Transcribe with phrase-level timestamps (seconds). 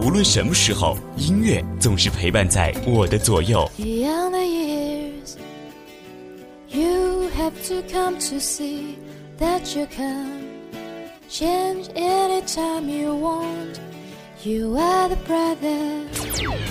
[0.00, 3.70] 无论什么时候，音乐总是陪伴在我的左右。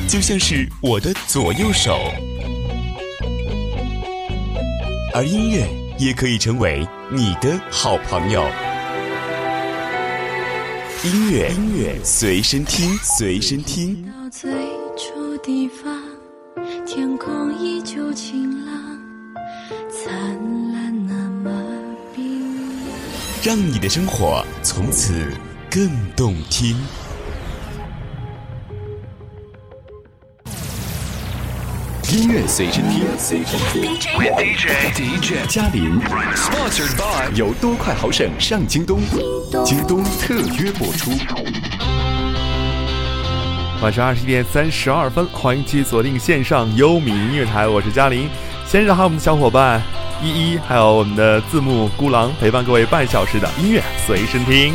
[0.10, 1.98] 就像是我的左右手，
[5.14, 5.66] 而音乐
[5.98, 8.44] 也可以成为你的好朋友。
[11.02, 14.06] 音乐，音乐随身听，随身听。
[14.06, 14.52] 到最
[14.98, 15.98] 初地方，
[16.86, 18.76] 天空依旧晴朗，
[19.90, 20.14] 灿
[20.74, 21.50] 烂那么
[22.14, 22.44] 冰。
[23.42, 25.14] 让你的生活从此
[25.72, 26.76] 更动听。
[32.12, 33.06] 音乐随身听
[34.36, 36.02] ，DJ DJ 嘉玲
[36.34, 39.00] ，Sponsored by 由多快好省上京东，
[39.64, 40.04] 京东。
[40.20, 41.12] 特约播出。
[43.84, 48.28] 晚上二十一点三十二分，欢迎继续锁定线上优米音乐台，我是嘉林。
[48.66, 49.80] 先是还有我们的小伙伴
[50.24, 54.74] 依依，还有我们的字幕孤狼，陪伴各位半小时的音乐随身听。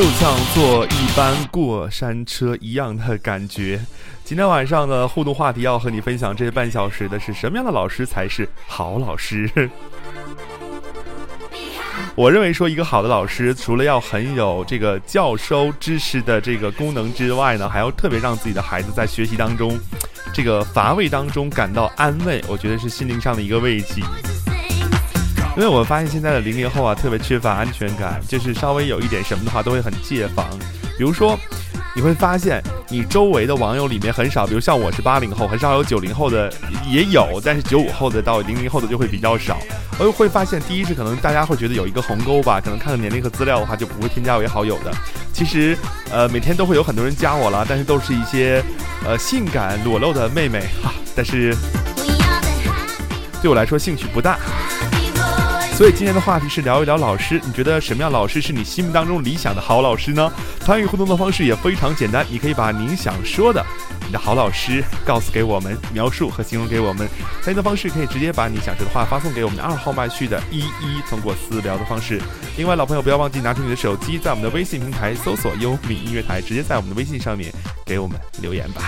[0.00, 3.78] 就像坐一班过山车一样的感觉。
[4.24, 9.68] 今天晚上的互动话题要和你分享这半小时的是什么样的老师才是好老师？
[12.16, 19.78] 我认为说一个好的老师，除了要很有这个教授知识的这个功能之外呢，还要特别让自己的孩子在学习当中，
[20.32, 22.42] 这个乏味当中感到安慰。
[22.48, 24.00] 我觉得是心灵上的一个慰藉。
[25.56, 30.46] 因为我发现现在的零零后啊，特别缺乏安全感，就是稍微有一点什么的话，都会很戒防。
[30.96, 31.36] 比如说，
[31.94, 36.52] 你会发现你周围的网友里面很少，比如像我是八零后，很少有九零后的，
[36.88, 39.58] 也有，但是九五后的到零零后的就会比较少。
[39.98, 44.92] 而会发现，第一是可能大家会觉得有一个鸿沟吧，可能看了年龄和资料的话，就不会添加为好友的。
[45.32, 45.76] 其实，
[46.10, 48.62] 呃，每天都会有很多人加我了，但是都是一些，
[49.04, 51.54] 呃，性感裸露的妹妹哈，但 是
[53.42, 54.38] 对我来说兴趣不大。
[55.80, 60.30] 所以今天的话题是聊一聊老师，你觉得什么样老师是你心目当中理想的好老师呢？
[60.60, 63.64] 参与互动的方式也非常简单，你可以把您想说的，
[64.04, 67.08] 你的好老师告诉给我们，描述和形容给我们。
[67.40, 72.20] 参与的方式可以直接把你想说的话发送给我们的二号麦序的一一，通过私聊的方式。
[72.58, 77.50] 另外，老朋友不要忘记拿出你的手机，在我们的微信平台搜索优米音乐台，直接在我们的微信上面
[77.86, 78.82] 给我们留言吧。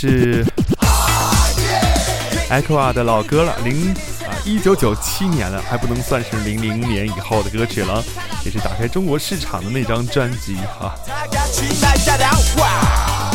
[0.00, 0.44] 是
[2.48, 8.00] Echo 啊的老歌了，零啊一九九七年了，还不能算是零零年以后的歌曲了，
[8.44, 10.94] 也是打开中国市场的那张专辑哈。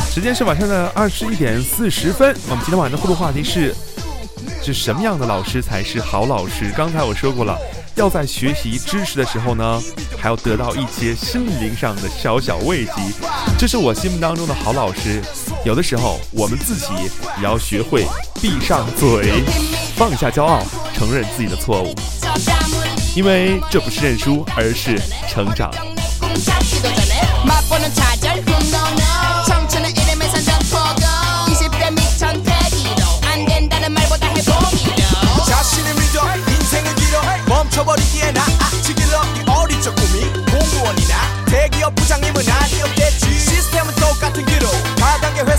[0.10, 3.76] 时间是晚上的二十一点四十分，我们今天晚上的互动话题是：
[4.64, 6.72] 是什么样的老师才是好老师？
[6.78, 7.58] 刚才我说过了。
[7.96, 9.80] 要在学习知识的时候呢，
[10.18, 12.94] 还要得到一些心灵上的小小慰藉，
[13.60, 15.22] 这是我心目当中的好老师。
[15.66, 16.88] 有的时候，我们自己
[17.38, 18.06] 也要学会
[18.42, 19.42] 闭上嘴，
[19.96, 20.62] 放下骄傲，
[20.94, 21.96] 承认自己的错误，
[23.16, 25.72] 因为这不是认输，而是成长。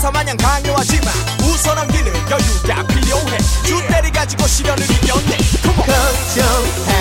[0.05, 1.11] 가사 마냥 강요하지마.
[1.41, 3.37] 웃어넘기는 여유가 필요해.
[3.65, 5.37] 주 때리 가지고 시련을 이겨내.
[5.63, 6.94] 걱정해.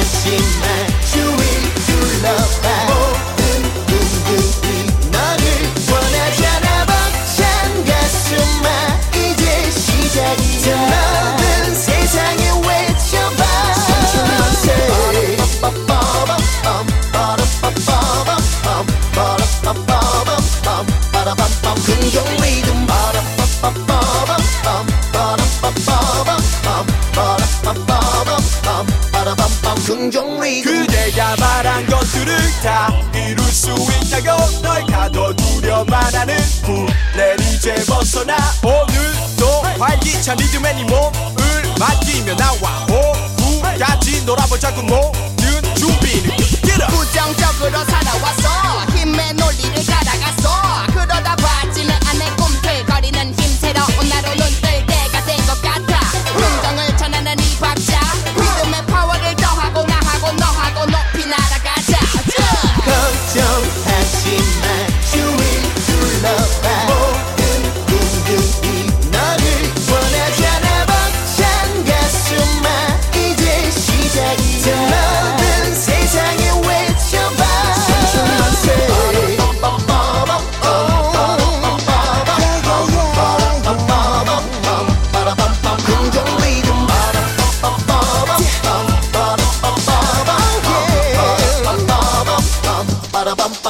[40.24, 41.12] 활기찬 리듬에 네 몸을
[41.78, 42.86] 맡기며 나와.
[42.88, 45.33] 호흡까지 놀아보자고 모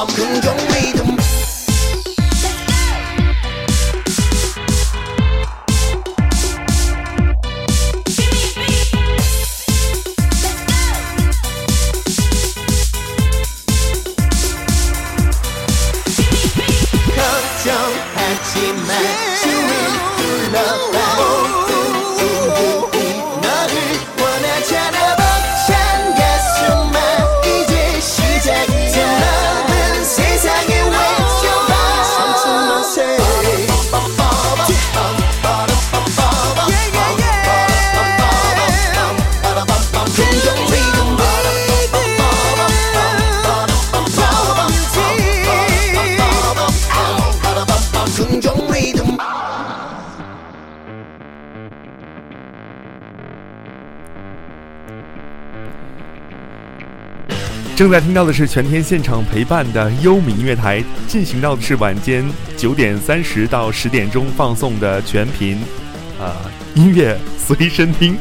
[0.07, 0.54] come, come, go.
[57.77, 62.25] 正在听到的是全天现场陪伴的优米音乐台，进行到的是晚间
[62.57, 65.59] 九点三十到十点钟放送的全频，
[66.21, 66.37] 啊、
[66.75, 68.17] 音乐随身听。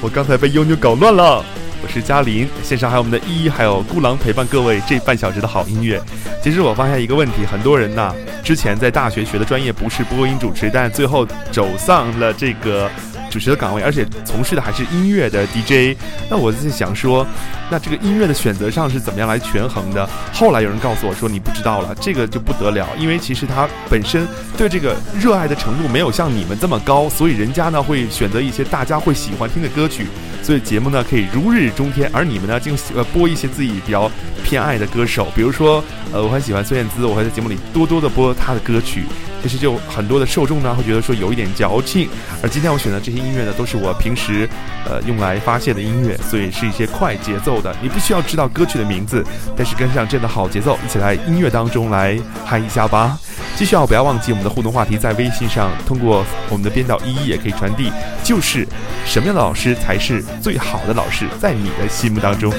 [0.00, 1.44] 我刚才被悠妞搞乱了。
[1.82, 6.02] 我是嘉林，线上还有我们的依依，还有孤狼陪伴各位这半小时的好音乐。
[6.42, 12.90] 其实我发现一个问题，很多人呐，之前在大学学的专业不是播音主持，但最后走上了这个
[13.36, 15.94] 主持的岗位，而且从事的还是音乐的 DJ。
[16.30, 17.26] 那我在想说，
[17.70, 20.08] 那这个音乐的选择上是怎么样来权衡的？
[20.32, 24.26] 后来有人告诉我说，你不知道了，这个就不得了，因为其实他本身
[24.56, 30.06] 对这个热爱的程度没有像你们这么高，所以人家呢会选择一些大家会喜欢听的歌曲，
[30.42, 34.10] 所以节目呢可以如日中天，而你们呢就呃播一些自己比较
[34.42, 39.04] 偏爱的歌手，比如说呃我很喜欢孙燕姿，我会在节目里多多的播她的歌曲。
[39.46, 42.08] 其实就很多的受众呢会觉得说有一点矫情，
[42.42, 44.48] 而今天我选的这些音乐呢都是我平时
[44.84, 47.72] 呃用来发泄的音乐，所以是一些快节奏的。
[47.80, 49.24] 你不需要知道歌曲的名字，
[49.56, 53.16] 但是跟上这样的好节奏，一起来音乐当中来嗨一下吧。
[53.54, 57.92] 继续啊，不要忘记我们的互动话题，在微信上通过我们的编导一一也可以传递，
[58.24, 58.66] 就是
[59.04, 62.52] 什么样的老师才是最好的老师，在你的心目当中。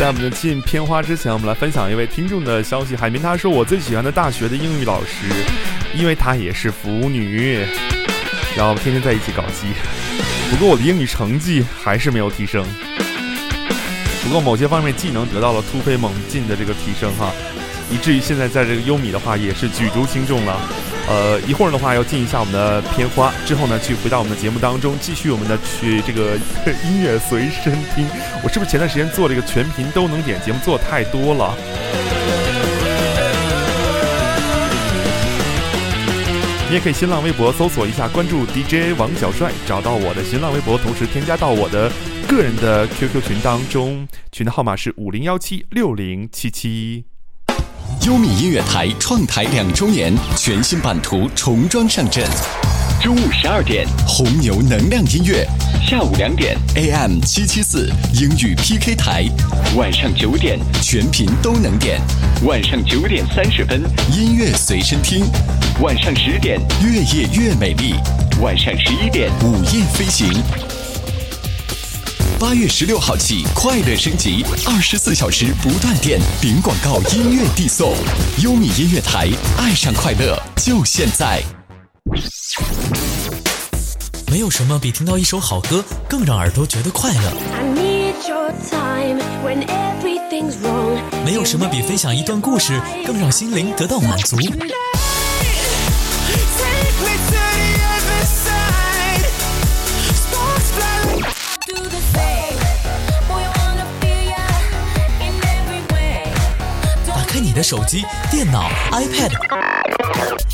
[0.00, 2.96] 在我们的进片花之前，我们来分享一位听众的消息。
[2.96, 5.26] 海明他说：“我最喜欢的大学的英语老师，
[5.94, 7.58] 因为她也是腐女，
[8.56, 9.66] 然后天天在一起搞基。
[10.48, 12.66] 不过我的英语成绩还是没有提升，
[14.24, 17.30] 不过某些方面技能得到了突飞猛进的这个提升哈，
[17.90, 20.58] 以至于现在在这个优米的话也是举足轻重了。
[21.10, 26.36] 呃，一会儿的话要进一下我们的片花，之后呢去回到我们的节目当中，继续我们的去这个
[26.84, 28.06] 音乐随身听。
[28.44, 31.56] 我是不是前段时间做这个全频都能点节目做太多了？
[36.68, 41.90] 你也可以新浪微博搜索一下，关注 DJ 王小帅，找到我的新浪微博，同时添加到我的
[42.28, 47.09] 个人的 QQ 群当中，群的号码是五零幺七六零七七。
[48.06, 52.24] 优米音乐台创台两周年，全新版图重装上阵。
[53.02, 55.44] 中午十二点，红牛能量音乐；
[55.86, 59.28] 下午两点，AM 七七四英语 PK 台；
[59.76, 62.00] 晚上九点，全频都能点；
[62.46, 63.82] 晚上九点三十分，
[64.16, 65.22] 音乐随身听；
[65.82, 67.96] 晚上十点，越夜越美丽；
[68.40, 70.79] 晚上十一点，午夜飞行。
[72.40, 77.94] 八月十六号起，快乐升级，二十四小时不断电，零广告音乐递送，
[78.42, 79.28] 优米音乐台，
[79.58, 81.42] 爱上快乐就现在。
[84.32, 87.30] 没有什么比听到一首好歌更让耳朵觉得快乐，
[91.22, 94.38] 没有什么比分享一段故事更让心灵得到满足。
[107.70, 109.30] 手机、电脑、iPad，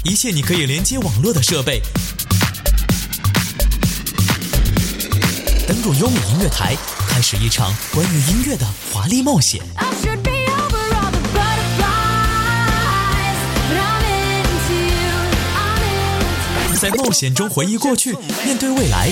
[0.05, 1.81] 一切你可以连接网络的设备。
[5.67, 6.77] 登录优米音乐台，
[7.09, 9.63] 开始一场关于音乐的华丽冒险。
[16.79, 19.11] 在冒险中回忆过去，面对未来。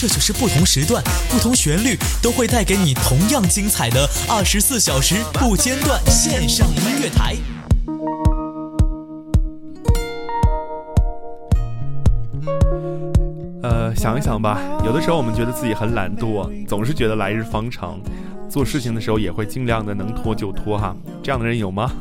[0.00, 7.36] 这就是不同时段、不同旋律都会带给你同样精彩的二十四小时不间断线上音乐台。
[13.62, 18.00] 呃，想一想吧，有的时候我们觉得自己很懒惰，总是觉得来日方长，
[18.48, 20.96] 做事情的时候也会尽量的能拖就拖哈。
[21.22, 21.92] 这样的人有吗？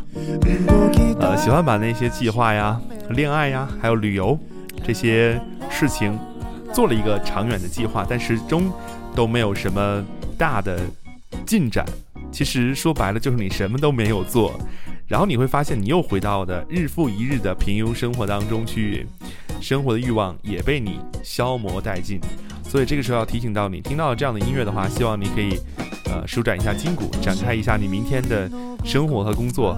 [1.19, 2.79] 呃，喜欢把那些计划呀、
[3.09, 4.39] 恋爱呀，还有旅游
[4.87, 5.37] 这些
[5.69, 6.17] 事情。
[6.73, 8.71] 做了一个长远的计划，但始终
[9.15, 10.03] 都没有什么
[10.37, 10.79] 大的
[11.45, 11.85] 进展。
[12.31, 14.59] 其实说白了，就是你什么都没有做，
[15.07, 19.07] 然后你会发现，你又回到的日复一日的平庸生活当中去，
[19.59, 22.19] 生活的欲望也被你消磨殆尽。
[22.63, 25.59] 所以这个时候要提醒到你，听到这样的音乐的话，希望你可以
[26.05, 28.49] 呃舒展一下筋骨，展开一下你明天的
[28.85, 29.75] 生活和工作。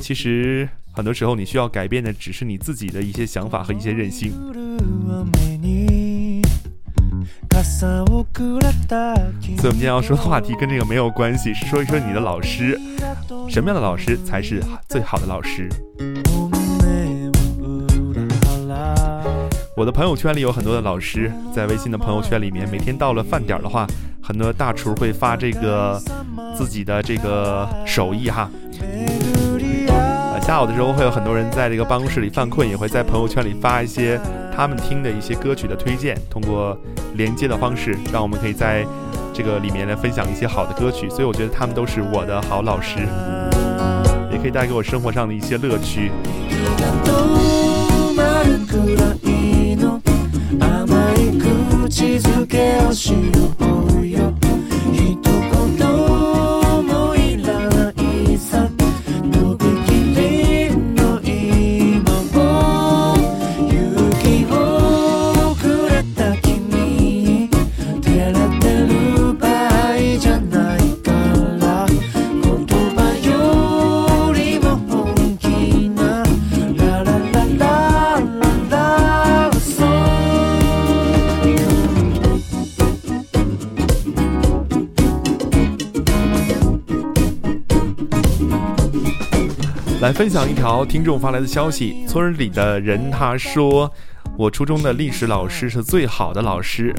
[0.00, 0.68] 其实。
[0.98, 4.32] 很多时候，你需要改变的只是你自己的一些想法和一些任性。
[4.32, 4.50] 所
[9.62, 12.76] 以，我们今天要说的话题跟这个没有关系，是说一说你的老师，
[13.48, 15.68] 什么样的老师才是最好的老师？
[19.76, 23.86] 我的朋友圈里有很多的老师，在微信的朋友圈里面，每天到了饭点的话，
[24.20, 26.02] 很多大厨会发这个
[26.56, 28.50] 自己的这个手艺哈。
[30.48, 34.18] 下午的时候会有很多人在这个办公室里犯困，也会在朋友圈里发一些
[34.50, 36.74] 他们听的一些歌曲的推荐，通过
[37.16, 38.82] 连接的方式，让我们可以在
[39.34, 41.06] 这个里面来分享一些好的歌曲。
[41.10, 43.00] 所以我觉得他们都是我的好老师，
[44.32, 46.10] 也可以带给我生活上的一些乐趣。
[90.08, 93.92] 来分享一条听众发来的消息，村里的人他说，
[94.38, 96.94] 我初中的历史老师是最好的老师，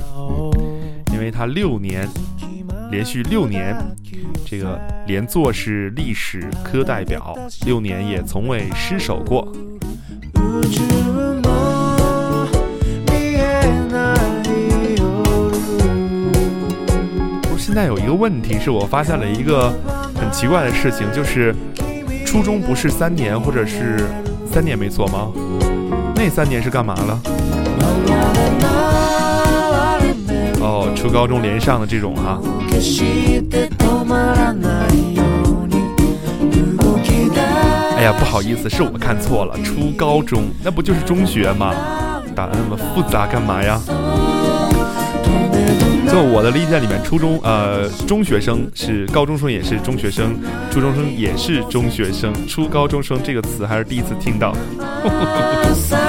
[1.12, 2.08] 因为他六年
[2.92, 3.76] 连续六年
[4.46, 9.52] 这个连坐是历史科代表，六年也从未失手过。
[17.42, 19.72] 不是现在有一个问题是我发现了一个
[20.14, 21.56] 很奇怪的事情，就是。
[22.30, 24.08] 初中不是三年，或者是
[24.54, 25.32] 三年没错吗？
[26.16, 27.20] 那三年是干嘛了？
[30.62, 32.40] 哦，初高中连上的这种哈。
[37.98, 41.74] 哎呀，不好意思，是我看错了，初高中那不就是中学吗？
[42.36, 43.82] 打的那么复杂干嘛呀？
[46.12, 50.36] 就我的理解里面，初中呃中学生是高中生也是中学生，
[50.72, 54.52] 初中生也是中学生，初高中生这个词还是第一次听到。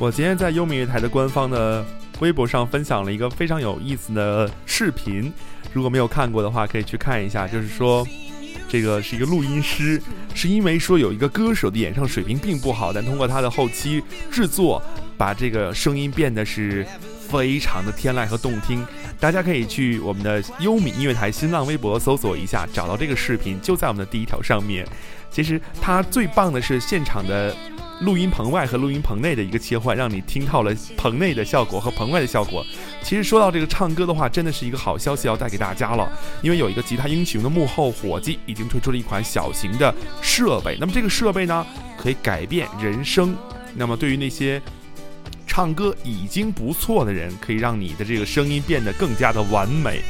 [0.00, 1.84] 我今天在优米乐台的官方的
[2.20, 5.32] 微博上分享了一个非常有意思的视频，
[5.72, 7.48] 如果没有看过的话，可以去看一下。
[7.48, 8.06] 就是说，
[8.68, 10.00] 这个是一个录音师，
[10.34, 14.80] 是因为说有一个歌手的演唱水平并不好，但通过他的后期制作，
[15.16, 16.86] 把这个声音变得是
[17.28, 18.86] 非常的天籁和动听。
[19.18, 24.86] 大家可以去我们的优米音乐台新浪微博搜索一下，找到这个视频，就在我们的第一条上面。
[25.28, 27.54] 其实它最棒的是现场的
[28.00, 32.64] 录音棚外和录音棚内的一个切换，让你听到了棚内的效果和棚外的效果。
[33.02, 36.10] 其实说到这个唱歌的话，真的是一个好消息要带给大家了，
[36.42, 40.76] 因为有一个吉他英雄的幕后伙计已经推出了一款小型的设备。
[40.78, 43.36] 那么这个设备呢，可以改变人声。
[43.74, 44.60] 那么对于那些
[45.46, 50.00] 唱歌已经不错的人，可以让你的这个声音变得更加的完美，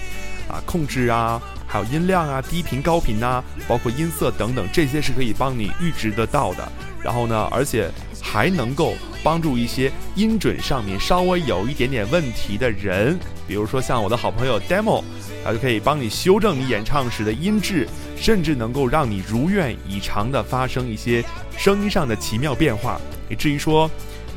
[0.48, 6.66] 啊，控制啊，还有音量啊，低频、高频呐，包括音色等等，这些是可以帮你预知得到的。
[7.02, 7.88] 然后呢，而且
[8.20, 15.04] 还能够帮助一些音准上面稍微有一点点问题的人，比如说像我的好朋友 Demo，
[15.44, 21.22] 他就可以帮你修正你演唱时的音质，甚至能够让你如愿以偿的发生一些
[21.56, 23.88] 声音上的奇妙变化，以至于说。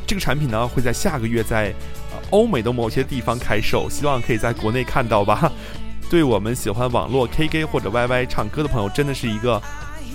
[0.07, 1.73] 这个产品呢会在下个月在
[2.31, 5.49] 欧美的某些地方开售，希望可以在国内看到吧。
[6.11, 9.61] 对我们喜欢网络 K K 或者 Y Y 唱歌的朋友，真的是一个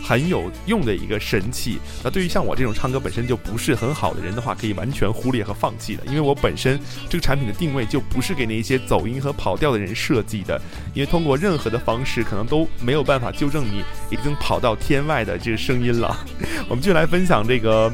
[0.05, 1.79] 很有用的一个神器。
[2.05, 6.79] 那对于像我这种唱歌本身就不是很好的人的话，可以完全忽略和放弃的，因为我本身
[7.09, 10.61] 这个产品的定位就不是给那些走音和跑调的人设计的。
[10.93, 16.15] 因为通过任何的方式，可能都没有办法纠正你已经跑到天外的这个声音了。
[16.69, 17.91] 我们就来分享这个。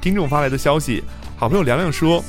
[0.00, 1.02] 听众发来的消息，
[1.36, 2.22] 好朋友凉凉说，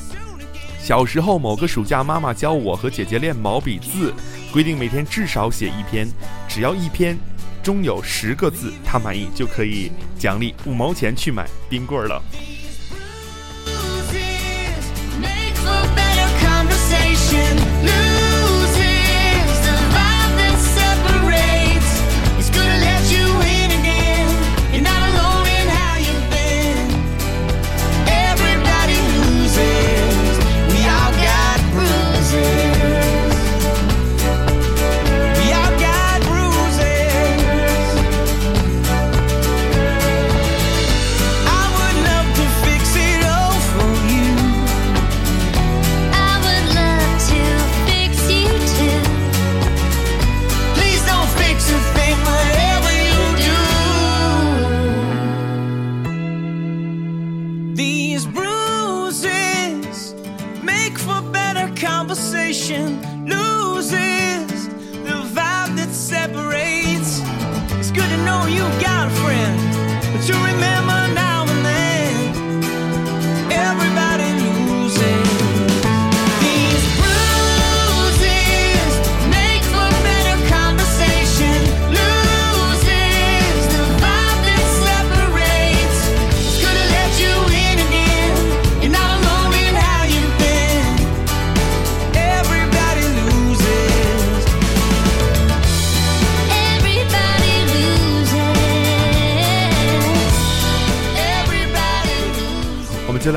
[0.79, 4.13] 小时候某个暑假，妈妈教我和姐姐练毛笔字，
[4.55, 6.07] 规定每天至少写一篇，
[6.47, 7.17] 只要一篇
[7.61, 12.23] 中有十个字，他满意就可以奖励五毛钱去买冰棍儿了。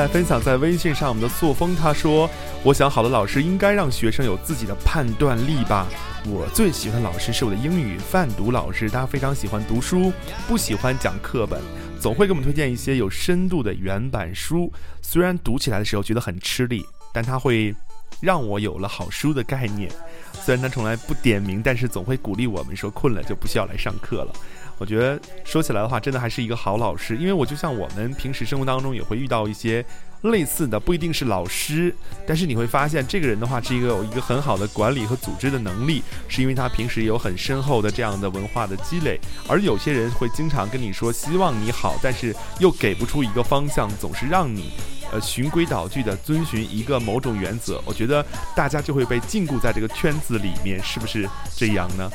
[0.08, 2.28] 分享在微信上，我们的塑风他说
[2.64, 5.86] ：“我想好的老师应该让学生有自己的判断力吧。
[6.26, 10.10] 我最喜欢老师是我的英语范读老师，他非常喜欢读书，
[10.46, 11.60] 不喜欢讲课本，
[12.00, 14.72] 总会给我们推荐一些有深度的原版书。
[15.02, 17.74] 虽然读起来的时候觉得很吃力，但他会
[18.20, 19.90] 让我有了好书的概念。
[20.32, 24.32] 虽然他从来不点名，但是总会鼓励我们说困了就不需要来上课了。”
[24.78, 29.84] 我觉得说起来的话，真的还是一个好老师，因为我就像我们平时生活当中也会遇到一些
[30.22, 31.94] 类似的，不一定是老师，
[32.26, 44.70] 但是你会发现这个人的话是一个有一个很好的管理和组织的能力，是因为他平时有很深厚的这样的文化的积累，而有些人会经常跟你说希望你好，但是又给不出一个方向，总是让你
[45.10, 52.08] 呃循规蹈矩的遵循一个某种原则，我觉得大家就会被禁锢在这个圈子里面，是不是这样呢？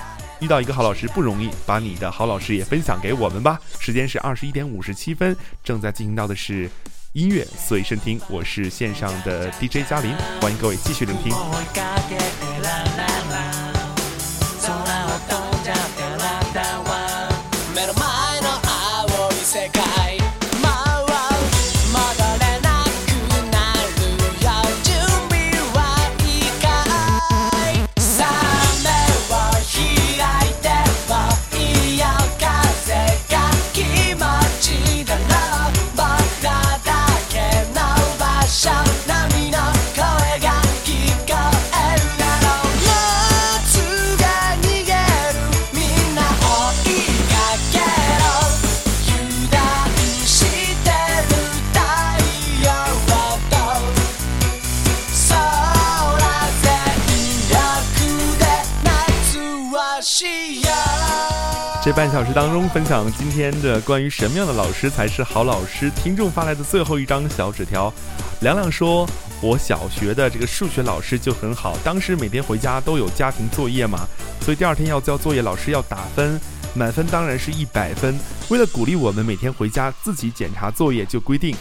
[0.44, 3.58] 遇到一个好老师不容易，把你的好老师也分享给我们吧。
[3.80, 6.70] 时间是二十一点五十七分，正在进行到的是
[7.14, 11.34] 音乐随身听，我是线上的 DJ 嘉林，欢迎各位继续聆听。
[62.14, 65.90] 小时当中，分享今天的关于什么样的老师才是好老师？
[65.96, 67.92] 听众发来的最后一张小纸条，
[68.42, 69.10] 凉凉说
[69.42, 74.02] ：“我小学的这个数学老师就很好，当时每天回家都有家庭作业嘛，
[74.42, 76.40] 所以第二天要交作业，老师要打分。”
[76.76, 78.18] 满分当然是一百分。
[78.50, 81.56] 为了鼓励我们每天回家自己检查作业，就规定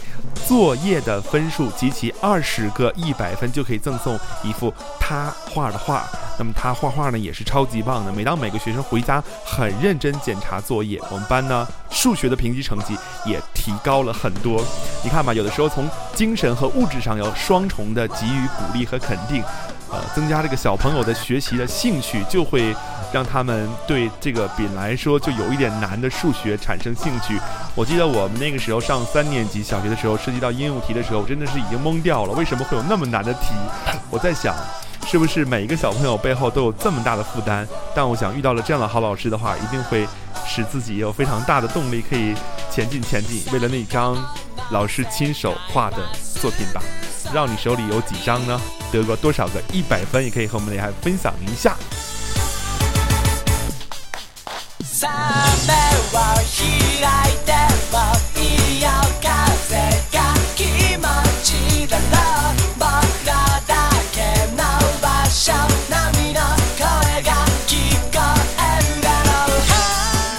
[0.46, 6.04] 作业的分数集齐二十个一百分就可以赠送一幅他画的画。
[6.38, 8.12] 那么他画画呢也是超级棒的。
[8.12, 12.96] 每当每个学生回家很认真检查作业，我们班呢数学的评级成绩
[13.26, 14.64] 也提高了很多。
[15.04, 19.42] 你看吧，有的时候从精神和物质上要双重的给予鼓励和肯定。
[19.90, 22.74] 呃，增加这个小朋友的学习的兴趣，就会
[23.12, 27.38] 让他们对这个本来说就有一点难的数学产生兴趣。
[27.74, 32.32] 我记得我们那个时候上三年级小学的时候，涉及到应用题的时候，我真的是已经懵掉了。
[32.32, 33.54] 为什么会有那么难的题？
[34.10, 34.54] 我在想，
[35.06, 37.66] 是不是每一个小朋友背后都有这么大的负担？
[37.94, 40.06] 但我想遇到了这样的好老师的话，一定会
[40.46, 42.34] 使自己有非常大的动力，可以
[42.70, 43.42] 前进前进。
[43.52, 44.16] 为了那张
[44.70, 45.98] 老师亲手画的
[46.40, 46.82] 作品吧。
[47.32, 48.60] 让你手里有几张呢？
[48.90, 50.22] 得过多少个一百分？
[50.22, 51.74] 也可以和我们来分享一下。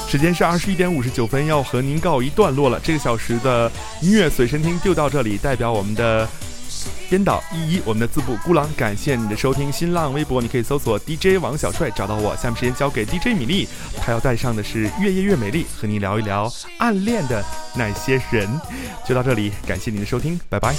[0.09, 2.79] 时间是二十一点五十九分，要和您告一段落了。
[2.81, 6.25] 这个小时的音乐随身听就到这里，代表我们的。
[7.13, 9.71] 编导依依，我们的字部孤狼，感谢你的收听。
[9.71, 12.35] 新浪微博你可以搜索 DJ 王小帅找到我。
[12.37, 13.67] 下面时间交给 DJ 米粒，
[14.01, 17.45] 他要带上的是越夜越美丽，和你聊一聊暗恋的
[17.75, 18.49] 那些人。
[19.07, 20.73] 就到这里，感谢您的收听，拜拜。